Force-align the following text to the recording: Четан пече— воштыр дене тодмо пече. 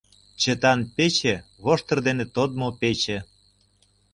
Четан 0.41 0.79
пече— 0.95 1.35
воштыр 1.63 1.99
дене 2.07 2.25
тодмо 2.35 2.69
пече. 2.79 3.17